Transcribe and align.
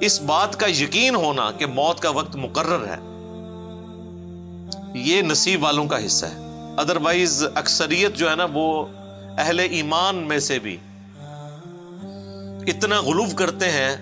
اس 0.00 0.20
بات 0.20 0.60
کا 0.60 0.66
یقین 0.66 1.14
ہونا 1.14 1.50
کہ 1.50 1.66
موت 1.66 2.00
کا 2.00 2.10
وقت 2.10 2.36
مقرر 2.36 2.86
ہے۔ 2.86 2.98
یہ 4.94 5.22
نصیب 5.22 5.62
والوں 5.62 5.86
کا 5.86 6.06
حصہ 6.06 6.26
ہے۔ 6.26 6.36
ادروائز 6.78 7.44
اکثریت 7.54 8.14
جو 8.14 8.30
ہے 8.30 8.36
نا 8.36 8.46
وہ 8.52 8.86
اہل 9.38 9.58
ایمان 9.58 10.16
میں 10.16 10.38
سے 10.38 10.58
بھی 10.58 10.76
اتنا 12.66 13.00
غلوف 13.00 13.34
کرتے 13.34 13.66
ہیں 13.70 13.96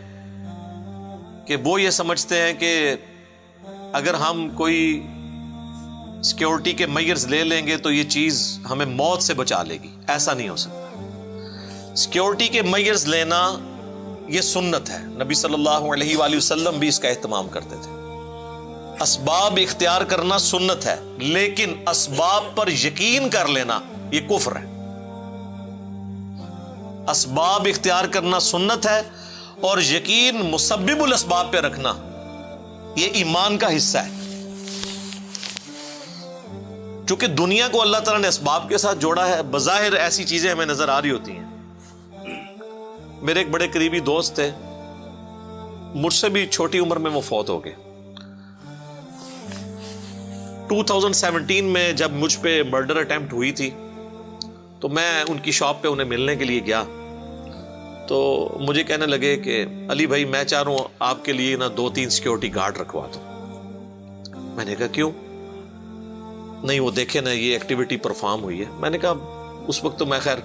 کہ 1.47 1.57
وہ 1.57 1.83
یہ 1.83 1.91
سمجھتے 1.91 2.43
ہیں 2.43 2.53
کہ 2.53 2.95
اگر 3.93 4.15
ہم 4.15 4.51
کوئی 4.55 5.07
سیکورٹی 6.25 6.73
کے 6.73 6.87
میئرز 6.87 7.27
لے 7.27 7.45
لیں 7.45 7.67
گے 7.67 7.77
تو 7.77 7.93
یہ 7.93 8.05
چیز 8.05 8.61
ہمیں 8.71 8.87
موت 8.87 9.23
سے 9.23 9.35
بچا 9.35 9.63
لے 9.63 9.77
گی۔ 9.83 9.97
ایسا 10.07 10.35
نہیں 10.35 10.49
ہو 10.49 10.57
سکتا۔ 10.57 10.83
سیکورٹی 11.97 12.49
کے 12.49 12.63
میئرز 12.63 13.07
لینا 13.07 13.59
یہ 14.29 14.41
سنت 14.41 14.91
ہے۔ 14.91 14.99
نبی 14.99 15.35
صلی 15.35 15.55
اللہ 15.55 15.71
علیہ 15.71 16.17
وآلہ 16.17 16.37
وسلم 16.37 16.79
بھی 16.79 16.89
اس 16.89 17.01
کا 17.01 17.09
اہتمام 17.09 17.49
کرتے 17.49 17.77
تھے۔ 17.83 17.91
اسباب 19.01 19.59
اختیار 19.63 20.01
کرنا 20.01 20.39
سنت 20.39 20.87
ہے، 20.87 20.97
لیکن 21.19 21.75
اسباب 21.89 22.45
پر 22.55 22.69
یقین 22.69 23.31
کر 23.31 23.49
لینا 23.49 23.81
یہ 24.11 24.21
کفر 24.29 24.57
ہے۔ 24.57 24.65
اسباب 27.11 27.69
اختیار 27.71 28.05
کرنا 28.05 28.41
سنت 28.41 28.87
ہے 28.87 29.03
اور 29.61 29.79
یقین 29.79 30.37
مسبب 30.37 31.03
الاسباب 31.03 31.53
پہ 31.53 31.57
رکھنا 31.57 31.93
یہ 32.97 33.09
ایمان 33.13 33.59
کا 33.59 33.77
حصہ 33.77 33.99
ہے۔ 33.99 34.11
چونکہ 37.09 37.27
دنیا 37.27 37.69
کو 37.69 37.83
اللہ 37.83 37.97
تعالیٰ 37.97 38.23
نے 38.23 38.29
اسباب 38.29 38.69
کے 38.69 38.79
ساتھ 38.79 38.99
جوڑا 38.99 39.29
ہے، 39.29 39.43
بظاہر 39.43 39.93
ایسی 39.93 40.25
چیزیں 40.25 40.51
ہمیں 40.51 40.67
نظر 40.67 40.89
آ 40.89 41.03
رہی 41.03 41.11
ہوتی 41.11 41.33
ہیں۔ 41.33 41.56
میرے 43.27 43.39
ایک 43.39 43.51
بڑے 43.51 43.69
قریبی 43.69 44.01
دوست 44.01 44.35
تھے 44.35 44.51
مجھ 45.95 46.15
سے 46.15 46.29
بھی 46.29 46.47
چھوٹی 46.47 46.79
عمر 46.79 46.97
میں 46.97 47.11
وہ 47.11 47.21
فوت 47.21 47.49
ہو 47.49 47.65
گئے۔ 47.65 47.73
ٹو 50.69 50.83
تھاؤزینڈ 50.83 51.15
سیونٹین 51.15 51.65
میں 51.65 51.93
جب 51.93 52.13
مجھ 52.13 52.39
پہ 52.43 52.63
مرڈر 52.71 52.97
اٹمپٹ 52.97 53.33
ہوئی 53.33 53.53
تھی، 53.53 53.71
تو 54.81 54.89
میں 54.89 55.25
ان 55.29 55.39
کی 55.39 55.51
شاپ 55.51 55.83
پہ 55.83 55.89
انہیں 55.89 56.07
ملنے 56.07 56.37
کے 56.37 56.45
لیے 56.45 56.61
گیا۔ 56.67 56.85
تو 58.09 58.49
مجھے 58.61 58.83
کہنے 58.83 59.07
لگے 59.07 59.37
کہ، 59.37 59.65
علی 59.89 60.07
بھائی، 60.07 60.25
میں 60.25 60.45
چاہ 60.45 60.63
رہا 60.63 60.71
ہوں 60.71 60.89
آپ 60.99 61.25
کے 61.25 61.33
لیے 61.33 61.57
نا 61.57 61.69
دو 61.77 61.91
تین 61.91 62.11
سیکورٹی 62.11 62.55
گارڈ 62.55 62.79
رکھوا 62.79 63.07
دو 63.15 63.21
میں 64.37 64.65
نے 64.65 64.75
کہا، 64.75 64.87
کیوں؟ 64.87 65.11
نہیں، 66.63 66.81
وہ 66.81 66.91
دیکھے 66.91 67.21
نا، 67.21 67.31
یہ 67.31 67.53
ایکٹیویٹی 67.53 67.97
پرفارم 67.97 68.43
ہوئی 68.43 68.61
ہے۔ 68.61 68.65
میں 68.71 68.91
نے 68.91 68.99
کہا، 68.99 69.13
اس 69.67 69.85
وقت 69.85 69.99
تو 69.99 70.07
میں 70.07 70.21
خیر 70.21 70.37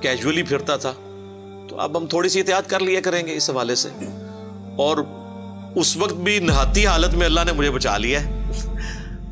کیجولی 0.00 0.42
پھرتا 0.42 0.76
تھا۔ 0.76 0.92
اب 1.78 1.98
ہم 1.98 2.06
تھوڑی 2.06 2.28
سی 2.28 2.40
احتیاط 2.40 2.66
کر 2.66 2.80
لیا 2.80 3.00
کریں 3.00 3.26
گے 3.26 3.36
اس 3.36 3.50
حوالے 3.50 3.74
سے۔ 3.74 3.88
اور 4.76 4.96
اس 5.74 5.96
وقت 5.96 6.12
بھی 6.12 6.38
نہاتی 6.38 6.86
حالت 6.86 7.14
میں 7.14 7.26
اللہ 7.26 7.40
نے 7.46 7.52
مجھے 7.52 7.70
بچا 7.70 7.96
لیا 7.96 8.24
ہے۔ 8.24 8.42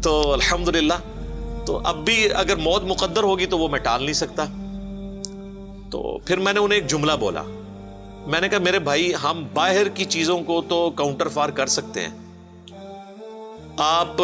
تو 0.02 0.32
الحمد 0.32 0.68
للہ 0.68 0.94
تو 1.66 1.80
اب 1.84 1.96
بھی 2.04 2.28
اگر 2.34 2.56
موت 2.56 2.82
مقدر 2.84 3.22
ہوگی 3.22 3.46
تو 3.46 3.58
وہ 3.58 3.68
میں 3.68 3.78
ٹال 3.78 4.02
نہیں 4.02 4.12
سکتا۔ 4.12 4.44
تو 5.90 6.18
پھر 6.18 6.38
میں 6.38 6.52
نے 6.52 6.60
انہیں 6.60 6.78
ایک 6.80 6.90
جملہ 6.90 7.12
بولا۔ 7.12 7.42
میں 8.26 8.40
نے 8.40 8.48
کہا، 8.48 8.58
میرے 8.58 8.78
بھائی، 8.78 9.12
ہم 9.22 9.46
باہر 9.54 9.88
کی 9.88 10.04
چیزوں 10.04 10.40
کو 10.40 10.62
تو 10.68 10.90
کاؤنٹر 10.90 11.28
فار 11.28 11.48
کر 11.48 11.66
سکتے 11.66 12.00
ہیں۔ 12.00 12.10
آپ 13.76 14.16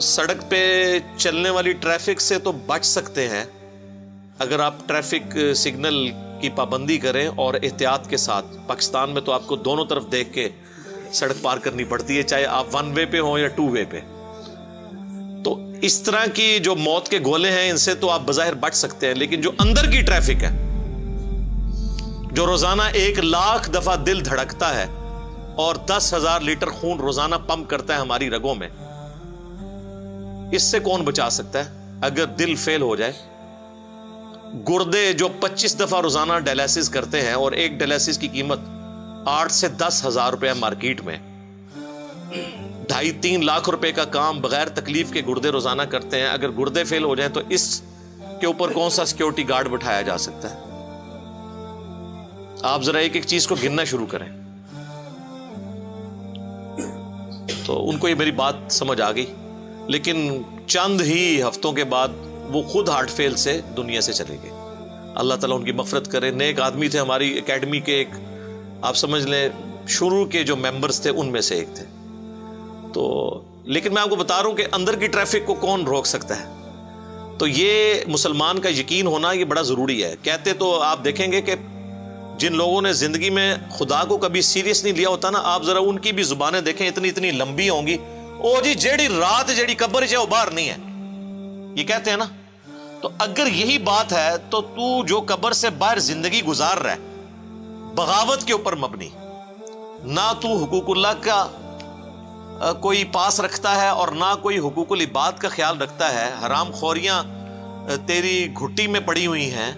سڑک 0.00 0.50
پہ 0.50 0.98
چلنے 1.16 1.50
والی 1.50 1.72
ٹریفک 1.72 2.20
سے 2.20 2.38
تو 2.38 2.52
بچ 2.52 2.84
سکتے 2.84 3.28
ہیں۔ 3.28 3.44
اگر 4.38 4.60
آپ 4.60 4.74
ٹریفک 4.86 5.38
سگنل 5.56 6.10
کی 6.42 6.48
پابندی 6.48 6.98
کریں 6.98 7.26
اور 7.36 7.54
احتیاط 7.62 8.08
کے 8.08 8.16
ساتھ۔ 8.16 8.46
پاکستان 8.66 9.10
میں 9.10 9.22
تو 9.22 9.32
آپ 9.32 9.46
کو 9.46 9.56
دونوں 9.56 9.84
طرف 9.84 10.10
دیکھ 10.12 10.32
کے 10.32 10.48
سڑک 11.12 11.42
پار 11.42 11.58
کرنی 11.58 11.84
پڑتی 11.84 12.16
ہے، 12.18 12.22
چاہے 12.22 12.44
آپ 12.46 12.74
ون 12.74 12.92
وے 12.92 13.04
پہ 13.06 13.20
ہوں 13.20 13.38
یا 13.38 13.48
ٹو 13.48 13.68
وے 13.68 13.84
پہ۔ 13.84 14.00
تو 15.44 15.56
اس 15.82 16.00
طرح 16.02 16.24
کی 16.34 16.58
جو 16.58 16.74
موت 16.76 17.08
کے 17.08 17.18
گولے 17.18 17.50
ہیں، 17.50 17.68
ان 17.70 17.76
سے 17.76 17.94
تو 17.94 18.10
آپ 18.10 18.22
بظاہر 18.26 18.54
بچ 18.54 18.74
سکتے 18.74 19.06
ہیں، 19.06 19.14
لیکن 19.14 19.40
جو 19.40 19.50
اندر 19.58 19.90
کی 19.90 20.00
ٹریفک 20.02 20.44
ہے، 20.44 20.50
جو 22.32 22.46
روزانہ 22.46 22.82
ایک 22.92 23.18
لاکھ 23.18 23.70
دفعہ 23.70 23.96
دل 23.96 24.24
دھڑکتا 24.24 24.74
ہے 24.74 24.86
اور 25.56 25.74
دس 25.86 26.12
ہزار 26.14 26.40
لیٹر 26.40 26.70
خون 26.70 26.98
روزانہ 26.98 27.34
پمپ 27.46 27.68
کرتا 27.70 27.94
ہے 27.94 27.98
ہماری 27.98 28.30
رگوں 28.30 28.54
میں، 28.54 28.68
اس 30.52 30.62
سے 30.62 30.78
کون 30.80 31.04
بچا 31.04 31.28
سکتا 31.30 31.58
ہے؟ 31.58 31.80
اگر 32.00 32.26
دل 32.38 32.54
فیل 32.54 32.82
ہو 32.82 32.94
جائے 32.96 33.12
گردے 34.68 35.12
جو 35.12 35.28
پچیس 35.40 35.80
دفعہ 35.80 36.00
روزانہ 36.00 36.32
ڈیلائسس 36.44 36.88
کرتے 36.88 37.20
ہیں 37.20 37.32
اور 37.32 37.52
ایک 37.52 37.72
ڈیلائسس 37.72 38.18
کی 38.18 38.28
قیمت 38.28 38.58
آٹھ 39.26 39.52
سے 39.52 39.68
دس 39.68 40.04
ہزار 40.06 40.32
روپے 40.32 40.52
مارکیٹ 40.52 41.00
میں۔ 41.00 41.16
ڈھائی 42.88 43.12
تین 43.12 43.46
لاکھ 43.46 43.70
روپے 43.70 43.92
کا 43.92 44.04
کام 44.04 44.40
بغیر 44.40 44.68
تکلیف 44.68 45.12
کے 45.12 45.22
گردے 45.28 45.48
روزانہ 45.48 45.82
کرتے 45.82 46.20
ہیں۔ 46.20 46.28
اگر 46.28 46.50
گردے 46.50 46.84
فیل 46.84 47.04
ہو 47.04 47.14
جائیں 47.14 47.32
تو 47.32 47.40
اس 47.48 47.82
کے 48.40 48.46
اوپر 48.46 48.72
کون 48.72 48.90
سا 48.90 49.04
سیکورٹی 49.04 49.48
گارڈ 49.48 49.68
بٹھایا 49.68 50.02
جا 50.02 50.18
سکتا 50.18 50.50
ہے؟ 50.50 50.56
آپ 52.62 52.82
ذرا 52.82 52.98
ایک 52.98 53.14
ایک 53.14 53.24
چیز 53.26 53.46
کو 53.46 53.54
گننا 53.62 53.84
شروع 53.84 54.06
کریں۔ 54.06 54.28
تو 57.66 57.90
ان 57.90 57.98
کو 57.98 58.08
یہ 58.08 58.14
میری 58.14 58.30
بات 58.30 58.54
سمجھ 58.70 59.00
آ 59.00 59.12
گئی۔ 59.12 59.34
لیکن 59.88 60.42
چند 60.66 61.00
ہی 61.00 61.42
ہفتوں 61.48 61.72
کے 61.72 61.84
بعد 61.84 62.08
وہ 62.48 62.62
خود 62.62 62.88
ہارٹ 62.88 63.10
فیل 63.10 63.36
سے 63.36 63.60
دنیا 63.76 64.00
سے 64.00 64.12
چلے 64.12 64.36
گئے۔ 64.42 64.50
اللہ 65.14 65.34
تعالیٰ 65.34 65.58
ان 65.58 65.64
کی 65.64 65.72
مفرت 65.72 66.10
کرے۔ 66.10 66.30
نیک 66.30 66.60
آدمی 66.60 66.88
تھے 66.88 66.98
ہماری 66.98 67.38
اکیڈمی 67.38 67.80
کے 67.80 67.92
ایک، 67.92 68.08
آپ 68.82 68.96
سمجھ 68.96 69.26
لیں، 69.26 69.48
شروع 69.88 70.24
کے 70.24 70.42
جو 70.42 70.56
ممبرس 70.56 71.00
تھے 71.00 71.10
ان 71.10 71.32
میں 71.32 71.40
سے 71.40 71.54
ایک 71.54 71.68
تھے۔ 71.74 71.84
تو 72.94 73.40
لیکن 73.64 73.94
میں 73.94 74.02
آپ 74.02 74.10
کو 74.10 74.16
بتا 74.16 74.42
رہا 74.42 74.50
ہوں 74.50 74.56
کہ 74.56 74.66
اندر 74.72 74.96
کی 74.96 75.06
ٹریفک 75.06 75.46
کو 75.46 75.54
کون 75.54 75.84
روک 75.84 76.06
سکتا 76.06 76.40
ہے؟ 76.40 76.44
تو 77.38 77.46
یہ 77.46 77.94
مسلمان 78.06 78.60
کا 78.60 78.68
یقین 78.68 79.06
ہونا 79.06 79.32
یہ 79.32 79.44
بڑا 79.44 79.62
ضروری 79.62 80.04
ہے۔ 80.04 80.14
کہتے 80.22 80.52
تو 80.52 80.80
آپ 80.80 81.04
دیکھیں 81.04 81.32
گے 81.32 81.42
کہ 81.42 81.54
جن 82.38 82.56
لوگوں 82.56 82.82
نے 82.82 82.92
زندگی 82.92 83.30
میں 83.30 83.54
خدا 83.70 84.04
کو 84.04 84.16
کبھی 84.16 84.42
سیریس 84.42 84.84
نہیں 84.84 84.94
لیا 84.94 85.08
ہوتا 85.08 85.30
نا، 85.30 85.40
آپ 85.44 85.62
ذرا 85.62 85.78
ان 85.78 85.98
کی 85.98 86.12
بھی 86.12 86.22
زبانیں 86.22 86.60
دیکھیں، 86.60 86.88
اتنی 86.88 87.08
اتنی 87.08 87.30
لمبی 87.30 87.68
ہوں 87.68 87.86
گی۔ 87.86 87.96
او 88.38 88.60
جی 88.64 88.74
جیڑی 88.74 89.08
رات، 89.08 89.56
جیڑی 89.56 89.74
قبر 89.74 90.02
ہے، 90.02 90.16
وہ 90.16 90.26
باہر 90.26 90.50
نہیں 90.50 90.68
ہے۔ 90.68 90.76
یہ 91.74 91.84
کہتے 91.84 92.10
ہیں 92.10 92.16
نا، 92.16 92.24
تو 93.00 93.08
اگر 93.18 93.46
یہی 93.46 93.78
بات 93.78 94.12
ہے 94.12 94.30
تو 94.50 94.60
تو 94.60 95.04
جو 95.06 95.20
قبر 95.26 95.52
سے 95.52 95.70
باہر 95.70 95.98
زندگی 95.98 96.42
گزار 96.42 96.76
رہا 96.76 96.92
ہے، 96.92 96.98
بغاوت 97.94 98.44
کے 98.44 98.52
اوپر 98.52 98.76
مبنی، 98.76 99.08
نہ 100.04 100.32
تو 100.40 100.56
حقوق 100.56 100.90
اللہ 100.90 101.14
کا 101.20 102.72
کوئی 102.80 103.04
پاس 103.04 103.40
رکھتا 103.40 103.80
ہے 103.80 103.88
اور 103.88 104.08
نہ 104.08 104.34
کوئی 104.42 104.58
حقوق 104.58 104.92
العباد 104.92 105.32
کا 105.32 105.48
خیال 105.48 105.80
رکھتا 105.82 106.12
ہے۔ 106.14 106.30
حرام 106.46 106.70
خوریاں 106.70 107.22
تیری 108.06 108.54
گھٹی 108.60 108.86
میں 108.86 109.00
پڑی 109.00 109.26
ہوئی 109.26 109.50
ہیں 109.50 109.72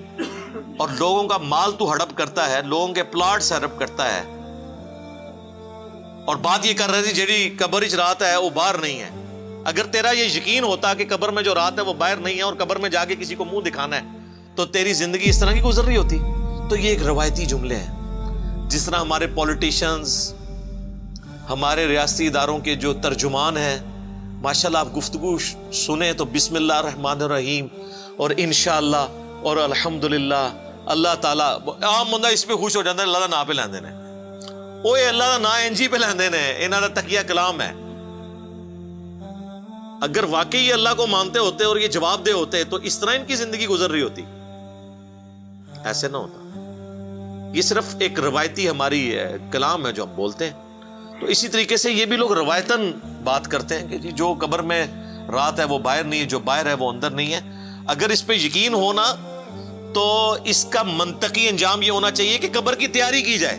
اور 0.76 0.88
لوگوں 0.88 1.22
کا 1.28 1.38
مال 1.38 1.72
تو 1.72 1.90
ہڑپ 1.92 2.16
کرتا 2.16 2.50
ہے، 2.50 2.62
لوگوں 2.62 2.88
کے 2.88 3.02
پلاٹ 3.02 3.52
ہڑپ 3.52 3.78
کرتا 3.78 4.14
ہے۔ 4.14 4.22
اور 6.24 6.36
بات 6.36 6.66
یہ 6.66 6.74
کر 6.74 6.90
رہی 6.90 7.02
تھی، 7.02 7.12
جیڑی 7.12 7.50
قبر 7.58 7.84
رات 7.96 8.22
ہے، 8.22 8.36
وہ 8.36 8.50
باہر 8.50 8.78
نہیں 8.78 9.00
ہے۔ 9.00 9.10
اگر 9.64 9.86
تیرا 9.86 10.10
یہ 10.10 10.24
یقین 10.24 10.64
ہوتا 10.64 10.94
کہ 10.94 11.04
قبر 11.08 11.28
میں 11.28 11.42
جو 11.42 11.54
رات 11.54 11.78
ہے 11.78 11.84
وہ 11.84 11.94
باہر 11.94 12.16
نہیں 12.16 12.36
ہے 12.36 12.42
اور 12.42 12.54
قبر 12.54 12.76
میں 12.76 12.90
جا 12.90 13.04
کے 13.04 13.14
کسی 13.16 13.34
کو 13.34 13.44
منہ 13.44 13.60
دکھانا 13.60 13.96
ہے، 13.96 14.02
تو 14.54 14.66
تیری 14.66 14.92
زندگی 14.92 15.28
اس 15.28 15.40
طرح 15.40 15.52
کی 15.52 15.62
گزر 15.62 15.84
رہی 15.84 15.96
ہوتی۔ 15.96 16.18
تو 16.68 16.76
یہ 16.76 16.88
ایک 16.88 17.02
روایتی 17.02 17.46
جملے 17.46 17.76
ہیں۔ 17.76 18.68
جس 18.68 18.84
طرح 18.86 19.00
ہمارے 19.00 19.26
پولیٹیشنز 19.26 20.34
ہمارے 21.50 21.86
ریاستی 21.86 22.26
اداروں 22.26 22.58
کے 22.58 22.74
جو 22.74 22.92
ترجمان 22.94 23.56
ہیں 23.56 23.78
ماشاء 24.42 24.68
اللہ 24.68 24.78
آپ 24.78 24.96
گفتگو 24.96 25.36
سنیں 25.72 26.12
تو 26.12 26.24
بسم 26.24 26.54
اللہ 26.54 26.72
الرحمن 26.72 27.22
الرحیم 27.22 27.66
اور 28.16 28.30
انشاءاللہ 28.36 29.06
اور 29.42 29.56
الحمد 29.56 30.04
للہ 30.04 30.48
اللہ 30.86 31.14
تعالیٰ، 31.20 31.52
عام 31.82 32.10
بندہ 32.10 32.28
اس 32.28 32.46
پہ 32.46 32.52
خوش 32.52 32.76
ہو 32.76 32.82
جاتا 32.82 33.02
ہے، 33.02 33.06
اللہ 33.06 33.18
کا 33.18 33.26
نا 33.26 33.44
پہ 33.44 33.52
لیندے 33.52 33.80
نے 33.80 33.90
وہ 34.84 34.96
اللہ 35.08 35.24
کا 35.24 35.38
نا 35.38 35.54
این 35.56 35.74
جی 35.74 35.88
پہ 35.88 35.96
لیندے 35.96 36.28
نے 36.28 36.42
انہوں 36.58 36.80
کا 36.80 37.00
تکیہ 37.00 37.20
کلام 37.28 37.60
ہے۔ 37.60 37.72
اگر 40.04 40.24
واقعی 40.24 40.72
اللہ 40.72 40.88
کو 40.96 41.06
مانتے 41.06 41.38
ہوتے 41.38 41.64
اور 41.64 41.76
یہ 41.76 41.88
جواب 41.88 42.26
دے 42.26 42.32
ہوتے 42.32 42.64
تو 42.64 42.76
اس 42.76 42.98
طرح 42.98 43.10
ان 43.10 43.24
کی 43.24 43.34
زندگی 43.34 43.66
گزر 43.66 43.90
رہی 43.90 44.02
ہوتی۔ 44.02 44.22
ایسے 45.84 46.08
نہ 46.08 46.16
ہوتا۔ 46.16 46.40
یہ 47.54 47.62
صرف 47.62 47.84
ایک 48.00 48.20
روایتی 48.20 48.68
ہماری 48.68 49.16
کلام 49.52 49.86
ہے 49.86 49.92
جو 49.92 50.02
ہم 50.02 50.14
بولتے 50.14 50.50
ہیں۔ 50.50 50.52
تو 51.20 51.26
اسی 51.26 51.48
طریقے 51.48 51.76
سے 51.76 51.92
یہ 51.92 52.04
بھی 52.04 52.16
لوگ 52.16 52.32
روایتاً 52.32 52.92
بات 53.24 53.48
کرتے 53.48 53.78
ہیں 53.78 53.88
کہ 53.88 53.98
جی 53.98 54.10
جو 54.12 54.34
قبر 54.40 54.58
میں 54.62 54.86
رات 55.32 55.58
ہے 55.58 55.64
وہ 55.64 55.78
باہر 55.78 56.04
نہیں 56.04 56.20
ہے، 56.20 56.24
جو 56.24 56.38
باہر 56.38 56.66
ہے 56.66 56.74
وہ 56.74 56.90
اندر 56.90 57.10
نہیں 57.10 57.34
ہے۔ 57.34 57.40
اگر 57.86 58.08
اس 58.08 58.26
پہ 58.26 58.32
یقین 58.32 58.74
ہونا 58.74 59.14
تو 59.94 60.36
اس 60.44 60.64
کا 60.64 60.82
منطقی 60.82 61.48
انجام 61.48 61.82
یہ 61.82 61.90
ہونا 61.90 62.10
چاہیے 62.10 62.38
کہ 62.38 62.48
قبر 62.52 62.74
کی 62.74 62.86
تیاری 62.86 63.22
کی 63.22 63.38
جائے۔ 63.38 63.56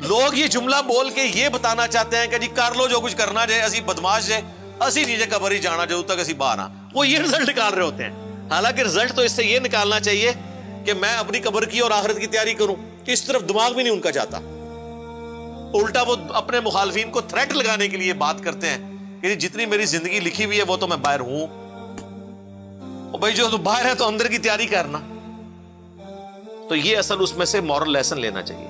لوگ 0.00 0.34
یہ 0.34 0.46
جملہ 0.46 0.76
بول 0.86 1.10
کے 1.10 1.22
یہ 1.34 1.48
بتانا 1.48 1.86
چاہتے 1.86 2.16
ہیں 2.16 2.26
کہ 2.26 2.38
جی 2.38 2.46
کر 2.46 2.74
لو 2.74 2.86
جو 2.86 3.00
کچھ 3.00 3.16
کرنا 3.16 3.44
جائے 3.44 3.62
اسی 3.62 3.80
بدماش 3.80 4.26
جائے۔ 4.26 4.42
اسی 4.80 5.04
نیچے 5.04 5.24
قبر 5.24 5.50
ہی 5.50 5.58
جانا 5.58 5.84
جب 5.84 6.02
تک 6.06 6.20
اسی 6.20 6.34
باہر 6.34 6.58
آ 6.58 6.66
وہ 6.94 7.08
یہ 7.08 7.18
رزلٹ 7.18 7.48
نکال 7.48 7.74
رہے 7.74 7.82
ہوتے 7.82 8.04
ہیں۔ 8.04 8.10
حالانکہ 8.50 8.82
رزلٹ 8.82 9.12
تو 9.12 9.22
اس 9.22 9.32
سے 9.32 9.44
یہ 9.44 9.58
نکالنا 9.58 10.00
چاہیے 10.00 10.32
کہ 10.84 10.92
میں 10.94 11.16
اپنی 11.16 11.40
قبر 11.40 11.64
کی 11.64 11.78
اور 11.78 11.90
آخرت 11.90 12.18
کی 12.18 12.26
تیاری 12.26 12.54
کروں۔ 12.54 12.76
اس 13.06 13.24
طرف 13.24 13.48
دماغ 13.48 13.72
بھی 13.72 13.82
نہیں 13.82 13.94
ان 13.94 14.00
کا 14.00 14.10
جاتا۔ 14.10 14.36
الٹا 15.74 16.02
وہ 16.02 16.16
اپنے 16.32 16.60
مخالفین 16.60 17.10
کو 17.10 17.20
تھریٹ 17.20 17.52
لگانے 17.52 17.88
کے 17.88 17.96
لیے 17.96 18.12
بات 18.12 18.44
کرتے 18.44 18.66
ہیں۔ 18.70 18.78
کہ 19.20 19.34
جتنی 19.34 19.66
میری 19.66 19.84
زندگی 19.84 20.20
لکھی 20.20 20.44
ہوئی 20.44 20.58
ہے 20.58 20.62
وہ 20.62 20.76
تو 20.76 20.86
میں 20.86 20.96
باہر 20.96 21.20
ہوں۔ 21.20 21.46
اور 23.10 23.18
بھائی 23.18 23.34
جو 23.34 23.48
تو 23.48 23.56
باہر 23.56 23.84
ہے 23.84 23.94
تو 23.94 24.06
اندر 24.06 24.28
کی 24.28 24.38
تیاری 24.38 24.66
کرنا۔ 24.66 24.98
تو 26.68 26.76
یہ 26.76 26.98
اصل 26.98 27.16
اس 27.20 27.36
میں 27.36 27.46
سے 27.46 27.60
مورل 27.60 27.92
لیسن 27.92 28.20
لینا 28.20 28.42
چاہیے۔ 28.42 28.68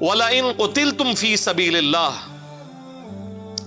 ولا 0.00 0.26
ان 0.26 0.52
قتل 0.56 0.90
تم 0.90 1.14
فی 1.14 1.36
سبیل 1.36 1.76
اللہ 1.76 2.10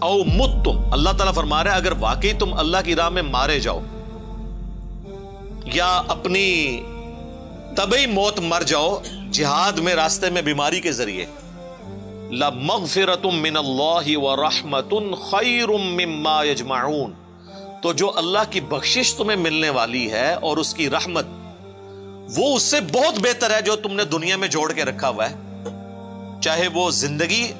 او 0.06 0.24
مت 0.24 0.66
تم۔ 0.66 0.94
اللہ 0.94 1.10
تعالیٰ 1.10 1.34
فرما 1.34 1.64
رہے 1.64 1.72
اگر 1.72 1.92
واقعی 2.00 2.34
تم 2.34 2.54
اللہ 2.54 2.78
کی 2.86 2.96
راہ 2.96 3.10
میں 3.10 3.22
مارے 3.22 3.60
جاؤ 3.60 3.80
یا 5.66 6.02
اپنی 6.08 6.82
طبی 7.78 8.06
موت 8.06 8.40
مر 8.40 8.62
جاؤ، 8.62 9.00
جہاد 9.32 9.72
میں 9.72 9.96
راستے 9.96 10.30
میں 10.30 10.42
بیماری 10.42 10.82
کے 10.82 10.92
ذریعے۔ 10.92 11.26
من 13.24 13.58
اللہ 13.58 14.30
رحمت 14.40 14.94
خیر 15.32 15.68
مما 15.68 16.44
یجمعون۔ 16.44 17.14
تو 17.84 17.94
جو 17.94 18.12
اللہ 18.16 18.40
کی 18.50 18.62
بخشش 18.62 19.16
تمہیں 19.16 19.38
ملنے 19.38 19.70
والی 19.70 20.12
ہے 20.12 20.34
اور 20.34 20.58
اس 20.58 20.74
کی 20.74 20.90
رحمت، 20.90 21.26
وہ 22.38 22.56
اس 22.56 22.62
سے 22.62 22.82
بہت 22.82 23.20
بہتر 23.20 23.50
ہے 23.50 23.62
جو 23.62 23.76
تم 23.76 23.94
نے 23.94 24.04
دنیا 24.04 24.38
میں 24.38 24.48
جوڑ 24.48 24.72
کے 24.72 24.86
رکھا 24.86 25.10
ہوا 25.10 25.30
ہے۔ 25.30 25.36
چاہے 26.42 26.68
وہ 26.68 26.92
زندگی 26.92 27.52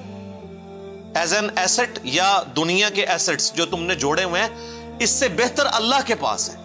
ایز 1.16 1.34
این 1.34 1.50
ایسٹ 1.56 2.00
یا 2.04 2.44
دنیا 2.56 2.90
کے 2.90 3.06
ایسٹس 3.06 3.54
جو 3.54 3.66
تم 3.66 3.84
نے 3.84 3.96
جوڑے 3.96 4.24
ہوئے 4.24 4.42
ہیں، 4.42 4.50
اس 5.00 5.10
سے 5.10 5.28
بہتر 5.28 5.66
اللہ 5.72 5.96
کے 6.06 6.16
پاس 6.16 6.50
ہے۔ 6.50 6.56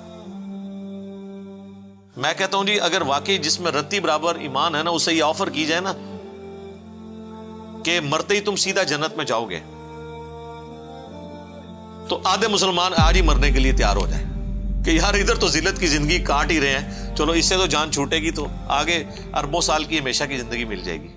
میں 2.17 2.35
کہتا 2.39 2.57
ہوں 2.57 2.65
جی 2.65 2.81
اگر 2.81 3.03
واقعی 3.03 3.39
جس 3.39 3.61
میں 3.61 3.73
رتی 3.73 4.01
برابر 4.01 4.35
ایمان 4.35 4.75
ہے 4.75 4.83
نا، 4.83 4.91
اسے 4.91 5.13
یہ 5.15 5.23
آفر 5.23 5.51
کی 5.51 5.67
جائے 5.67 5.81
نا 5.81 5.93
کہ 7.85 8.01
مرتے 8.01 8.35
ہی 8.35 8.41
تم 8.41 8.57
سیدھا 8.57 8.83
جنت 8.83 9.17
میں 9.17 9.25
جاؤ 9.25 9.45
گے۔ 9.45 9.61
تو 12.09 12.21
آدھے 12.25 12.49
مسلمان 12.49 12.93
آج 12.97 13.17
ہی 13.17 13.23
مرنے 13.23 13.51
کے 13.53 13.59
لیے 13.59 13.73
تیار 13.73 13.97
ہو 13.97 14.07
جائے 14.07 14.25
کہ 14.85 14.91
یار 14.91 15.15
ادھر 15.15 15.35
تو 15.35 15.49
ذلت 15.49 15.81
کی 15.81 15.87
زندگی 15.87 16.19
کاٹ 16.19 16.51
ہی 16.51 16.61
رہے 16.61 16.79
ہیں۔ 16.79 17.17
چلو 17.17 17.33
اس 17.33 17.47
سے 17.47 17.57
تو 17.57 17.67
جان 17.67 17.93
چھوٹے 17.93 18.17
گی 18.17 18.31
تو 18.31 18.47
آگے 18.69 19.05
اربوں 19.35 19.61
سال 19.61 19.85
کی 19.85 19.99
ہمیشہ 19.99 20.25
کی 20.25 20.37
زندگی 20.37 20.65
مل 20.65 20.83
جائے 20.83 21.03
گی۔ 21.03 21.09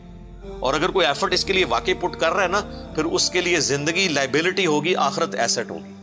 اور 0.59 0.73
اگر 0.73 0.89
کوئی 0.89 1.07
ایفرٹ 1.07 1.33
اس 1.33 1.45
کے 1.45 1.53
لیے 1.53 1.65
واقعی 1.65 1.93
پٹ 1.93 2.15
کر 2.19 2.33
رہا 2.33 2.43
ہے 2.43 2.47
نا، 2.47 2.61
پھر 2.95 3.05
اس 3.05 3.29
کے 3.29 3.41
لیے 3.41 3.59
زندگی 3.59 4.07
لائبلٹی 4.07 4.65
ہوگی، 4.65 4.95
آخرت 4.95 5.35
ایسٹ 5.35 5.71
ہوگی۔ 5.71 5.93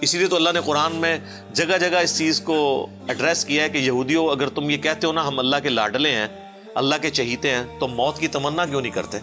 اسی 0.00 0.18
لیے 0.18 0.26
تو 0.26 0.36
اللہ 0.36 0.50
نے 0.54 0.60
قرآن 0.64 0.96
میں 0.96 1.18
جگہ 1.52 1.78
جگہ 1.78 1.96
اس 1.96 2.18
چیز 2.18 2.40
کو 2.40 2.86
ایڈریس 3.08 3.44
کیا 3.44 3.64
ہے 3.64 3.68
کہ 3.68 3.78
یہودیوں، 3.78 4.28
اگر 4.28 4.48
تم 4.48 4.70
یہ 4.70 4.76
کہتے 4.76 5.06
ہو 5.06 5.12
نا، 5.12 5.28
ہم 5.28 5.38
اللہ 5.38 5.56
کے 5.62 5.68
لاڈلے 5.68 6.10
ہیں، 6.10 6.26
اللہ 6.74 6.94
کے 7.02 7.10
چہیتے 7.10 7.50
ہیں، 7.50 7.64
تو 7.80 7.88
موت 7.88 8.18
کی 8.18 8.28
تمنا 8.28 8.66
کیوں 8.66 8.80
نہیں 8.80 8.92
کرتے؟ 8.92 9.18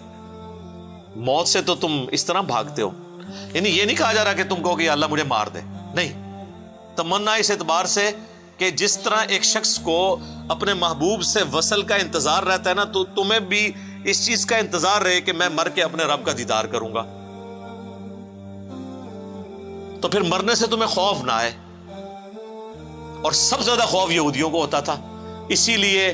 موت 1.16 1.48
سے 1.48 1.62
تو 1.62 1.76
تم 1.76 2.06
اس 2.12 2.26
طرح 2.26 2.42
بھاگتے 2.42 2.82
ہو۔ 2.82 2.90
یعنی 3.54 3.70
یہ 3.70 3.84
نہیں 3.84 3.98
کہا 3.98 4.14
جا 4.14 4.24
رہا 4.24 4.34
کہ 4.34 4.44
تم 4.44 4.56
کہو 4.56 4.76
کہ 4.76 4.90
اللہ 4.90 5.06
مجھے 5.08 5.24
مار 5.24 5.48
دے۔ 5.48 5.60
نہیں۔ 5.94 6.44
تمنا 6.96 7.34
اس 7.34 7.52
اعتبار 7.52 7.86
سے 7.86 8.12
کہ 8.58 8.72
جس 8.72 8.98
طرح 8.98 9.26
ایک 9.28 9.44
شخص 9.44 9.80
کو 9.80 10.20
اپنے 10.50 10.74
محبوب 10.74 11.24
سے 11.24 11.40
وصل 11.54 11.82
کا 11.82 11.96
انتظار 11.96 12.44
رہتا 12.44 12.70
ہے 12.70 12.76
نا، 12.76 12.84
تو 12.84 13.04
تمہیں 13.04 13.40
بھی 13.40 13.72
اس 14.04 14.26
چیز 14.26 14.46
کا 14.46 14.58
انتظار 14.58 15.02
رہے 15.02 15.22
کہ 15.22 15.34
میں 15.34 15.50
مر 15.50 15.70
کے 15.70 15.84
اپنے 15.84 16.04
رب 16.04 16.26
کا 16.26 16.32
دیدار 16.38 16.66
کروں 16.66 16.94
گا۔ 16.94 17.02
تو 20.02 20.08
پھر 20.08 20.22
مرنے 20.22 20.56
سے 20.56 20.68
تمہیں 20.68 20.88
خوف 20.88 21.24
نہ 21.24 21.32
آئے۔ 21.32 21.52
اور 23.22 23.32
سب 23.32 23.58
سے 23.58 23.64
زیادہ 23.64 23.88
خوف 23.88 24.12
یہودیوں 24.12 24.50
کو 24.50 24.62
ہوتا 24.62 24.80
تھا۔ 24.80 24.96
اسی 25.50 25.78
لیے 25.78 26.14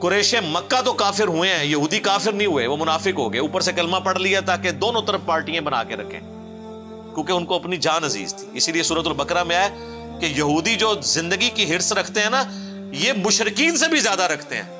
قریش 0.00 0.34
مکہ 0.34 0.80
تو 0.80 0.92
کافر 0.92 1.28
ہوئے 1.28 1.54
ہیں۔ 1.54 1.64
یہودی 1.64 1.98
کافر 1.98 2.32
نہیں 2.32 2.48
ہوئے، 2.48 2.66
وہ 2.66 2.76
منافق 2.76 3.18
ہو 3.18 3.32
گئے۔ 3.32 3.40
اوپر 3.40 3.60
سے 3.60 3.72
کلمہ 3.72 3.96
پڑھ 3.96 4.18
لیا 4.18 4.40
تاکہ 4.40 4.70
دونوں 4.70 5.02
طرف 5.02 5.20
پارٹیاں 5.26 5.62
بنا 5.62 5.84
کے 5.84 5.96
رکھیں۔ 5.96 6.20
کیونکہ 7.14 7.32
ان 7.32 7.44
کو 7.44 7.54
اپنی 7.54 7.76
جان 7.76 8.04
عزیز 8.04 8.34
تھی۔ 8.34 8.48
اسی 8.52 8.72
لیے 8.72 8.82
صورت 8.82 9.06
البکرا 9.06 9.42
میں 9.42 9.56
آئے 9.56 9.70
کہ 10.20 10.26
یہودی 10.26 10.76
جو 10.76 10.94
زندگی 11.02 11.50
کی 11.54 11.74
ہرس 11.74 11.92
رکھتے 11.92 12.20
ہیں 12.20 12.30
نا، 12.30 12.42
یہ 12.92 13.12
مشرقین 13.12 13.76
سے 13.76 13.88
بھی 13.88 14.00
زیادہ 14.00 14.22
رکھتے 14.22 14.56
ہیں۔ 14.56 14.79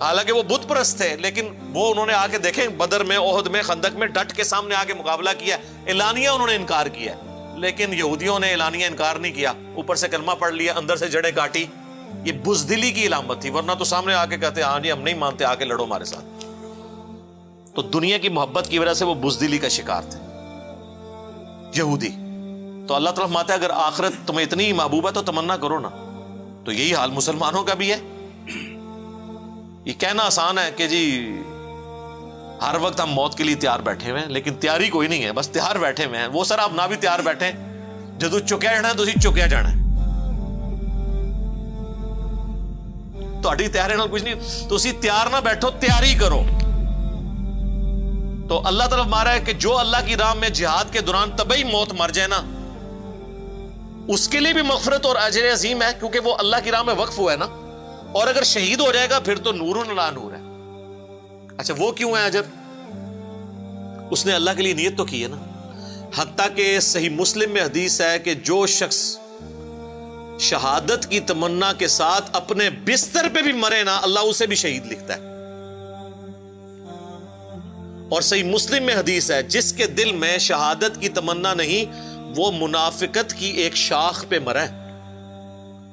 حالانکہ 0.00 0.32
وہ 0.32 0.42
بت 0.42 0.68
پرست 0.68 0.96
تھے، 0.96 1.16
لیکن 1.16 1.48
وہ 1.72 1.90
انہوں 1.90 2.06
نے 2.06 2.12
آ 2.12 2.26
کے 2.26 2.38
دیکھیں، 2.38 2.68
بدر 2.68 3.04
میں 3.04 3.18
عہد 3.18 3.46
میں، 3.46 3.62
خندق 3.62 3.96
میں 3.96 4.06
ڈٹ 4.06 4.32
کے 4.32 4.44
سامنے 4.44 4.74
آ 4.74 4.84
کے 4.84 4.94
مقابلہ 4.94 5.30
کیا۔ 5.38 5.56
اعلانیہ 5.86 6.28
انہوں 6.28 6.46
نے 6.46 6.54
انکار 6.54 6.86
کیا۔ 6.86 7.14
لیکن 7.56 7.94
یہودیوں 7.94 8.38
نے 8.38 8.50
اعلانیہ 8.50 8.86
انکار 8.86 9.16
نہیں 9.16 9.32
کیا۔ 9.32 9.50
اوپر 9.50 9.94
سے 9.94 10.08
کلمہ 10.08 10.32
پڑھ 10.32 10.52
لیا، 10.52 10.74
اندر 10.76 10.96
سے 10.96 11.08
جڑے 11.08 11.32
کاٹی۔ 11.32 11.66
یہ 12.24 12.32
بزدلی 12.32 12.90
کی 12.90 13.06
علامت 13.06 13.40
تھی، 13.40 13.50
ورنہ 13.50 13.72
تو 13.78 13.84
سامنے 13.84 14.14
آ 14.14 14.26
کے 14.26 14.38
کہتے 14.38 14.62
ہاں 14.62 14.80
جی 14.80 14.92
ہم 14.92 15.00
نہیں 15.00 15.14
مانتے 15.14 15.44
آ 15.44 15.54
کے 15.54 15.64
لڑو 15.64 15.84
ہمارے 15.84 16.04
ساتھ۔ 16.04 16.44
تو 17.74 17.82
دنیا 17.82 18.18
کی 18.18 18.28
محبت 18.28 18.66
کی 18.68 18.78
وجہ 18.78 18.94
سے 18.94 19.04
وہ 19.04 19.14
بزدلی 19.14 19.58
کا 19.58 19.68
شکار 19.68 20.02
تھے۔ 20.02 20.18
یہودی۔ 21.74 22.08
تو 22.88 22.94
اللہ 22.94 23.10
تعالیٰ 23.10 23.34
ماتا 23.34 23.54
اگر 23.54 23.70
آخرت 23.74 24.12
تمہیں 24.26 24.46
اتنی 24.46 24.72
محبوب 24.72 25.06
ہے 25.06 25.12
تو 25.12 25.22
تمنا 25.22 25.56
کرو 25.56 25.78
نا۔ 25.78 25.88
تو 26.64 26.72
یہی 26.72 26.94
حال 26.94 27.10
مسلمانوں 27.10 27.62
کا 27.62 27.74
بھی 27.74 27.92
ہے۔ 27.92 28.19
یہ 29.84 29.92
کہنا 29.92 30.22
آسان 30.22 30.58
ہے 30.58 30.70
کہ 30.76 30.86
جی 30.88 31.30
ہر 32.62 32.76
وقت 32.80 33.00
ہم 33.00 33.10
موت 33.10 33.38
کے 33.38 33.44
لیے 33.44 33.54
تیار 33.54 33.80
بیٹھے 33.80 34.10
ہوئے 34.10 34.22
ہیں، 34.22 34.28
لیکن 34.28 34.54
تیاری 34.54 34.88
کوئی 34.88 35.08
نہیں 35.08 35.24
ہے، 35.24 35.32
بس 35.32 35.48
تیار 35.48 35.76
بیٹھے 35.76 36.04
ہوئے 36.04 36.18
ہیں۔ 36.18 36.26
وہ 36.26 36.44
سر، 36.44 36.58
آپ 36.58 36.72
نہ 36.72 36.82
بھی 36.88 36.96
تیار 36.96 37.18
بیٹھے 37.18 37.52
جدو 38.18 38.38
چکیا 38.38 38.72
جانا 38.72 38.88
ہے 38.88 38.94
تو 38.94 39.04
چکیا 39.04 39.46
جانا 39.46 39.72
ہے۔ 39.72 39.80
تو 43.42 43.50
تیار 43.72 43.90
کچھ 44.10 44.22
نہیں 44.22 44.34
تو 44.68 44.74
اسی 44.74 44.92
تیار 44.92 45.26
نہ 45.26 45.36
بیٹھو، 45.44 45.70
تیاری 45.70 46.14
کرو۔ 46.14 46.42
تو 48.48 48.62
اللہ 48.64 48.84
طرف 48.84 49.06
مارا 49.06 49.32
ہے 49.32 49.40
کہ 49.40 49.52
جو 49.52 49.78
اللہ 49.78 49.96
کی 50.06 50.16
راہ 50.16 50.34
میں 50.34 50.48
جہاد 50.48 50.84
کے 50.92 51.00
دوران 51.00 51.30
طبی 51.36 51.64
موت 51.64 51.92
مر 51.92 52.08
جائے 52.08 52.28
نا، 52.28 52.40
اس 54.08 54.28
کے 54.28 54.40
لیے 54.40 54.52
بھی 54.52 54.62
مغفرت 54.62 55.06
اور 55.06 55.16
اجر 55.16 55.52
عظیم 55.52 55.82
ہے، 55.82 55.88
کیونکہ 55.98 56.20
وہ 56.20 56.36
اللہ 56.38 56.56
کی 56.64 56.70
راہ 56.70 56.82
میں 56.82 56.94
وقف 56.94 57.18
ہوا 57.18 57.32
ہے 57.32 57.36
نا۔ 57.36 57.59
اور 58.12 58.26
اگر 58.26 58.42
شہید 58.42 58.80
ہو 58.80 58.92
جائے 58.92 59.10
گا، 59.10 59.18
پھر 59.18 59.38
تو 59.38 59.52
نور 59.52 59.94
لا 59.94 60.10
نور 60.10 60.32
ہے۔ 60.32 60.50
اچھا 61.58 61.74
وہ 61.78 61.92
کیوں 61.92 62.16
ہے 62.16 62.24
اجر؟ 62.24 62.42
اس 64.10 64.26
نے 64.26 64.32
اللہ 64.32 64.50
کے 64.56 64.62
لیے 64.62 64.72
نیت 64.72 64.96
تو 64.96 65.04
کی 65.04 65.22
ہے 65.22 65.28
نا۔ 65.28 65.36
حتیٰ 66.16 66.56
کہ 66.56 66.80
صحیح 66.80 67.10
مسلم 67.10 67.52
میں 67.52 67.62
حدیث 67.62 68.00
ہے 68.00 68.18
کہ 68.18 68.34
جو 68.34 68.66
شخص 68.66 69.18
شہادت 70.40 71.10
کی 71.10 71.20
تمنا 71.20 71.72
کے 71.72 71.88
ساتھ 71.88 72.30
اپنے 72.32 72.70
بستر 72.70 73.28
پہ 73.34 73.42
بھی 73.42 73.52
مرے 73.52 73.84
نا، 73.84 74.00
اللہ 74.02 74.20
اسے 74.20 74.46
بھی 74.46 74.56
شہید 74.56 74.86
لکھتا 74.86 75.14
ہے۔ 75.14 75.20
اور 78.08 78.22
صحیح 78.22 78.44
مسلم 78.44 78.82
میں 78.82 78.94
حدیث 78.94 79.30
ہے، 79.30 79.42
جس 79.42 79.72
کے 79.72 79.86
دل 79.86 80.12
میں 80.12 80.38
شہادت 80.38 81.00
کی 81.00 81.08
تمنا 81.08 81.54
نہیں، 81.54 81.84
وہ 82.36 82.52
منافقت 82.58 83.34
کی 83.38 83.46
ایک 83.46 83.76
شاخ 83.76 84.24
پہ 84.28 84.38
مرے۔ 84.38 84.79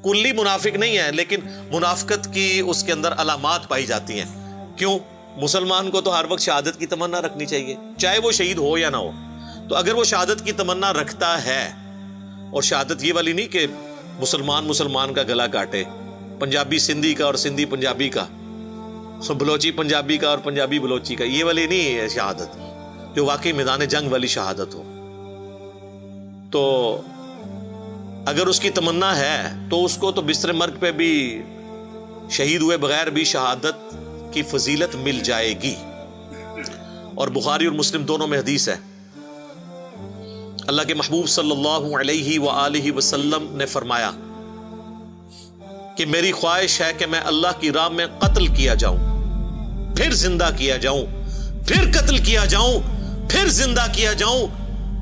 کلی 0.07 0.31
منافق 0.31 0.75
نہیں 0.75 0.97
ہے 0.97 1.11
لیکن 1.11 1.39
منافقت 1.71 2.33
کی 2.33 2.61
اس 2.65 2.83
کے 2.83 2.91
اندر 2.91 3.13
علامات 3.17 3.67
پائی 3.69 3.85
جاتی 3.85 4.19
ہیں۔ 4.19 4.77
کیوں؟ 4.77 4.97
مسلمان 5.37 5.89
کو 5.91 6.01
تو 6.01 6.17
ہر 6.19 6.25
وقت 6.29 6.41
شہادت 6.41 6.79
کی 6.79 6.85
تمنا 6.85 7.21
رکھنی 7.21 7.45
چاہیے، 7.45 7.75
چاہے 7.97 8.19
وہ 8.19 8.31
شہید 8.31 8.57
ہو 8.57 8.77
یا 8.77 8.89
نہ 8.89 8.97
ہو۔ 8.97 9.11
تو 9.69 9.75
اگر 9.75 9.93
وہ 9.93 10.03
شہادت 10.03 10.45
کی 10.45 10.51
تمنا 10.51 10.93
رکھتا 10.93 11.31
ہے، 11.45 11.63
اور 12.51 12.61
شہادت 12.61 13.03
یہ 13.03 13.13
والی 13.13 13.33
نہیں 13.33 13.47
کہ 13.47 13.65
مسلمان 14.19 14.65
مسلمان 14.65 15.13
کا 15.13 15.23
گلا 15.23 15.47
کاٹے، 15.47 15.83
پنجابی 16.39 16.79
سندھی 16.79 17.13
کا 17.13 17.25
اور 17.25 17.35
سندھی 17.35 17.65
پنجابی 17.65 18.09
کا، 18.09 18.25
بلوچی 19.37 19.71
پنجابی 19.71 20.17
کا 20.17 20.29
اور 20.29 20.37
پنجابی 20.37 20.79
بلوچی 20.79 21.15
کا، 21.15 21.23
یہ 21.23 21.43
والی 21.43 21.65
نہیں 21.67 21.97
ہے 21.97 22.07
شہادت، 22.09 22.57
جو 23.15 23.25
واقعی 23.25 23.51
میدان 23.51 23.85
جنگ 23.85 24.11
والی 24.11 24.27
شہادت 24.27 24.75
ہو۔ 24.75 24.83
تو 26.51 26.61
اگر 28.27 28.47
اس 28.47 28.59
کی 28.59 28.69
تمنا 28.69 29.17
ہے 29.17 29.51
تو 29.69 29.85
اس 29.85 29.97
کو 29.97 30.11
تو 30.11 30.21
بستر 30.21 30.51
مرگ 30.51 30.71
پہ 30.79 30.91
بھی 30.91 31.43
شہید 32.29 32.61
ہوئے 32.61 32.77
بغیر 32.77 33.07
بھی 33.07 33.23
شہادت 33.23 33.95
کی 34.33 34.43
فضیلت 34.43 34.95
مل 34.95 35.19
جائے 35.19 35.61
گی۔ 35.61 35.75
اور 37.15 37.27
بخاری 37.27 37.65
اور 37.65 37.73
مسلم 37.73 38.03
دونوں 38.03 38.27
میں 38.27 38.39
حدیث 38.39 38.69
ہے۔ 38.69 38.75
اللہ 40.67 40.81
کے 40.81 40.93
محبوب 40.93 41.29
صلی 41.29 41.51
اللہ 41.51 41.97
علیہ 41.99 42.39
وآلہ 42.39 42.91
وسلم 42.91 43.47
نے 43.51 43.65
فرمایا 43.65 44.11
کہ 45.97 46.05
میری 46.05 46.31
خواہش 46.31 46.81
ہے 46.81 46.91
کہ 46.97 47.05
میں 47.05 47.21
اللہ 47.25 47.59
کی 47.59 47.71
راہ 47.71 47.89
میں 47.89 48.05
قتل 48.19 48.47
کیا 48.47 48.73
جاؤں، 48.73 48.97
پھر 49.95 50.11
زندہ 50.11 50.49
کیا 50.57 50.77
جاؤں، 50.77 51.05
پھر 51.67 51.91
قتل 51.91 52.17
کیا 52.17 52.45
جاؤں، 52.45 52.79
پھر 53.29 53.47
زندہ 53.47 53.85
کیا 53.93 54.13
جاؤں، 54.13 54.47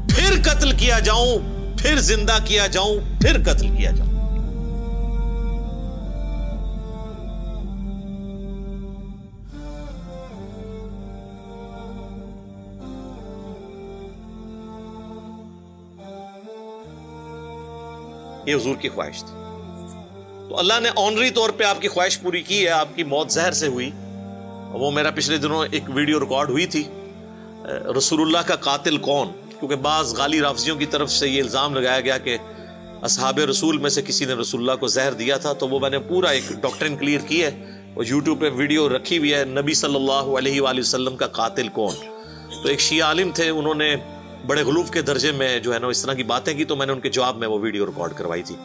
پھر 0.09 0.41
قتل 0.43 0.71
کیا 0.71 0.99
جاؤں۔ 0.99 1.54
پھر 1.85 1.99
زندہ 1.99 2.37
کیا 2.45 2.67
جاؤں، 2.67 2.99
پھر 3.21 3.43
قتل 3.43 3.67
کیا 3.77 3.91
جاؤں۔ 3.91 4.09
یہ 18.45 18.55
حضور 18.55 18.75
کی 18.75 18.89
خواہش 18.89 19.19
تھی۔ 19.19 19.33
تو 20.49 20.59
اللہ 20.59 20.73
نے 20.83 20.89
آنری 20.95 21.29
طور 21.29 21.49
پہ 21.49 21.63
آپ 21.63 21.81
کی 21.81 21.87
خواہش 21.87 22.21
پوری 22.21 22.41
کی 22.41 22.63
ہے، 22.63 22.69
آپ 22.69 22.87
کی 22.95 23.03
موت 23.03 23.31
زہر 23.31 23.51
سے 23.51 23.67
ہوئی۔ 23.67 23.91
وہ 24.71 24.91
میرا 24.91 25.11
پچھلے 25.11 25.37
دنوں 25.37 25.65
ایک 25.71 25.83
ویڈیو 25.89 26.19
ریکارڈ 26.19 26.49
ہوئی 26.49 26.65
تھی۔ 26.65 26.83
رسول 27.97 28.21
اللہ 28.21 28.47
کا 28.47 28.55
قاتل 28.55 28.97
کون؟ 28.97 29.27
کیونکہ 29.59 29.75
بعض 29.75 30.13
غالی 30.15 30.41
رافضیوں 30.41 30.75
کی 30.75 30.85
طرف 30.85 31.11
سے 31.11 31.27
یہ 31.27 31.41
الزام 31.41 31.75
لگایا 31.75 31.99
گیا 31.99 32.17
کہ 32.17 32.37
اصحاب 33.01 33.39
رسول 33.39 33.77
میں 33.77 33.89
سے 33.89 34.01
کسی 34.01 34.25
نے 34.25 34.33
رسول 34.33 34.61
اللہ 34.61 34.79
کو 34.79 34.87
زہر 34.87 35.13
دیا 35.13 35.37
تھا، 35.37 35.53
تو 35.53 35.67
وہ 35.67 35.79
میں 35.79 35.89
نے 35.89 35.99
پورا 35.99 36.29
ایک 36.29 36.49
ڈاکٹرن 36.49 36.97
کلیئر 36.97 37.19
کی 37.19 37.43
ہے 37.43 37.81
وہ 37.95 38.07
یوٹیوب 38.07 38.41
پہ 38.41 38.49
ویڈیو 38.49 38.89
رکھی 38.89 39.17
ہوئی 39.17 39.33
ہے، 39.33 39.45
نبی 39.45 39.73
صلی 39.73 39.95
اللہ 39.95 40.37
علیہ 40.37 40.61
وآلہ 40.61 40.79
وسلم 40.79 41.15
کا 41.15 41.27
قاتل 41.27 41.67
کون؟ 41.67 41.95
تو 42.63 42.69
ایک 42.69 42.79
شیعہ 42.79 43.07
عالم 43.07 43.31
تھے، 43.33 43.49
انہوں 43.49 43.75
نے 43.75 43.95
بڑے 44.47 44.63
غلوف 44.63 44.91
کے 44.91 45.01
درجے 45.01 45.31
میں 45.31 45.59
جو 45.59 45.73
ہے 45.73 45.79
نا 45.79 45.87
اس 45.87 46.01
طرح 46.01 46.13
کی 46.13 46.23
باتیں 46.23 46.53
کی، 46.53 46.65
تو 46.65 46.75
میں 46.75 46.85
نے 46.85 46.91
ان 46.91 46.99
کے 46.99 47.09
جواب 47.09 47.37
میں 47.37 47.47
وہ 47.47 47.59
ویڈیو 47.59 47.85
ریکارڈ 47.85 48.13
کروائی 48.13 48.43
تھی۔ 48.43 48.55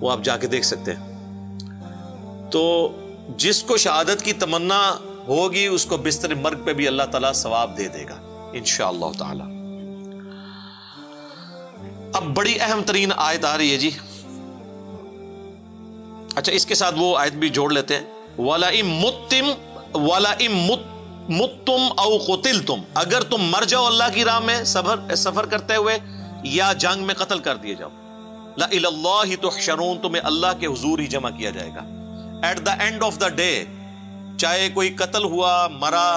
وہ 0.00 0.10
آپ 0.10 0.18
جا 0.22 0.36
کے 0.36 0.46
دیکھ 0.46 0.66
سکتے 0.66 0.92
ہیں۔ 0.94 1.18
تو 2.50 2.88
جس 3.36 3.62
کو 3.62 3.76
شہادت 3.76 4.22
کی 4.22 4.32
تمنا 4.32 4.96
ہوگی، 5.28 5.66
اس 5.66 5.84
کو 5.84 5.96
بستر 5.96 6.34
مرگ 6.34 6.64
پہ 6.64 6.72
بھی 6.72 6.88
اللہ 6.88 7.02
تعالیٰ 7.02 7.32
ثواب 7.32 7.78
دے 7.78 7.88
دے 7.88 8.04
گا، 8.04 8.50
انشاءاللہ 8.54 9.18
تعالی۔ 9.18 9.57
اب 12.18 12.24
بڑی 12.36 12.54
اہم 12.60 12.82
ترین 12.86 13.12
آیت 13.16 13.44
آ 13.44 13.56
رہی 13.58 13.72
ہے 13.72 13.76
جی۔ 13.78 13.90
اچھا 16.36 16.52
اس 16.52 16.66
کے 16.66 16.74
ساتھ 16.74 16.94
وہ 16.98 17.16
آیت 17.18 17.34
بھی 17.42 17.48
جوڑ 17.48 17.70
لیتے 17.72 17.96
ہیں۔ 17.96 18.04
والا 18.38 18.70
متم 18.84 19.50
والا 19.94 20.32
متم 21.30 21.82
او 21.96 22.16
قتل 22.18 22.60
تم 22.66 22.80
اگر 22.94 23.22
تم 23.30 23.42
مر 23.50 23.64
جاؤ 23.68 23.84
اللہ 23.86 24.12
کی 24.14 24.24
راہ 24.24 24.38
میں 24.40 24.62
سفر 24.64 25.14
سفر 25.16 25.46
کرتے 25.46 25.76
ہوئے، 25.76 25.98
یا 26.48 26.72
جنگ 26.84 27.04
میں 27.06 27.14
قتل 27.14 27.38
کر 27.38 27.56
دیے 27.56 27.74
جاؤ۔ 27.74 27.90
لا 28.56 28.66
اللہ 28.72 29.34
تو 29.40 29.50
شرون 29.60 29.98
تمہیں 30.02 30.22
اللہ 30.24 30.58
کے 30.60 30.66
حضور 30.66 30.98
ہی 30.98 31.06
جمع 31.06 31.30
کیا 31.30 31.50
جائے 31.50 31.70
گا۔ 31.74 31.82
At 32.46 32.64
the 32.66 32.72
end 32.84 33.02
of 33.02 33.20
the 33.20 33.28
day 33.38 33.52
چاہے 34.38 34.68
کوئی 34.74 34.88
قتل 34.96 35.24
ہوا، 35.24 35.52
مرا 35.70 36.08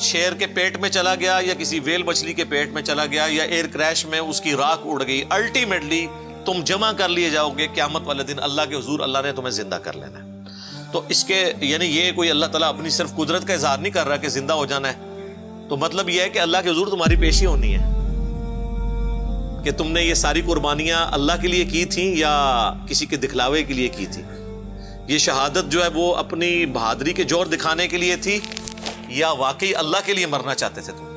شیر 0.00 0.32
کے 0.32 0.46
پیٹ 0.46 0.76
میں 0.76 0.90
چلا 0.90 1.14
گیا 1.14 1.40
یا 1.42 1.54
کسی 1.54 1.80
ویل 1.80 2.02
مچھلی 2.02 2.32
کے 2.32 2.44
پیٹ 2.44 2.68
میں 2.68 2.82
چلا 2.82 3.06
گیا 3.06 3.26
یا 3.30 3.42
ایئر 3.44 3.66
کریش 3.66 4.06
میں 4.06 4.18
اس 4.18 4.40
کی 4.40 4.52
راک 4.52 4.80
اڑ 4.84 5.02
گئی 5.06 5.22
الٹیمیٹلی 5.30 6.06
تم 6.44 6.52
جمع 6.64 6.92
کر 6.92 7.08
لیے 7.08 7.30
جاؤ 7.30 7.50
گے 7.58 7.66
قیامت 7.74 8.02
والے 8.04 8.22
دن 8.22 8.36
اللہ 8.38 8.62
کے 8.68 8.74
حضور، 8.74 9.00
اللہ 9.00 9.18
نے 9.24 9.32
تمہیں 9.32 9.50
زندہ 9.50 9.74
کر 9.74 9.92
لینا 9.92 10.18
ہے۔ 10.18 10.40
تو 10.92 11.02
اس 11.08 11.24
کے 11.24 11.52
یعنی 11.60 11.86
یہ 11.86 12.12
کوئی 12.12 12.30
اللہ 12.30 12.46
تعالیٰ 12.46 12.68
اپنی 12.68 12.90
صرف 12.90 13.14
قدرت 13.16 13.46
کا 13.46 13.54
اظہار 13.54 13.78
نہیں 13.78 13.92
کر 13.92 14.08
رہا 14.08 14.16
کہ 14.16 14.28
زندہ 14.28 14.52
ہو 14.52 14.66
جانا 14.66 14.88
ہے۔ 14.88 15.26
تو 15.68 15.76
مطلب 15.76 16.08
یہ 16.08 16.20
ہے 16.20 16.28
کہ 16.28 16.38
اللہ 16.38 16.58
کے 16.62 16.70
حضور 16.70 16.86
تمہاری 16.86 17.16
پیشی 17.16 17.46
ہونی 17.46 17.74
ہے۔ 17.74 17.94
کہ 19.64 19.70
تم 19.70 19.92
نے 19.92 20.02
یہ 20.02 20.14
ساری 20.14 20.42
قربانیاں 20.46 21.06
اللہ 21.12 21.32
کے 21.42 21.48
لیے 21.48 21.64
کی 21.64 21.84
تھیں 21.84 22.16
یا 22.16 22.72
کسی 22.88 23.06
کے 23.06 23.16
دکھلاوے 23.16 23.62
کے 23.62 23.74
لیے 23.74 23.88
کی 23.88 24.06
تھی 24.06 24.22
یہ 25.08 25.18
شہادت 25.18 25.72
جو 25.72 25.82
ہے 25.82 25.88
وہ 25.88 26.16
اپنی 26.16 26.66
بہادری 26.66 27.12
کے 27.12 27.24
جور 27.24 27.46
دکھانے 27.46 27.88
کے 27.88 27.96
لیے 27.96 28.16
تھی۔ 28.16 28.40
یا 29.14 29.30
واقعی 29.30 29.74
اللہ 29.74 29.96
کے 30.04 30.12
لیے 30.12 30.26
مرنا 30.26 30.54
چاہتے 30.54 30.80
تھے 30.80 30.92
تم؟ 30.92 31.13